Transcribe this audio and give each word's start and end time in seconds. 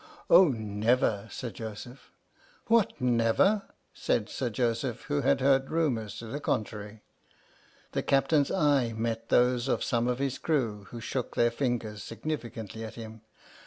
""Oh 0.31 0.47
never, 0.47 1.27
Sir 1.29 1.51
Joseph! 1.51 2.09
""What, 2.65 2.99
never}" 2.99 3.61
said 3.93 4.29
Sir 4.29 4.49
Joseph, 4.49 5.03
who 5.03 5.21
had 5.21 5.41
heard 5.41 5.69
rumours 5.69 6.17
to 6.17 6.25
the 6.25 6.39
contrary. 6.39 7.03
The 7.91 8.01
Captain's 8.01 8.49
eye 8.49 8.93
met 8.93 9.29
those 9.29 9.67
of 9.67 9.83
some 9.83 10.07
of 10.07 10.17
his 10.17 10.39
crew, 10.39 10.85
who 10.89 11.01
shook 11.01 11.35
their 11.35 11.51
fingers 11.51 12.01
significantly 12.01 12.83
at 12.83 12.95
him. 12.95 13.21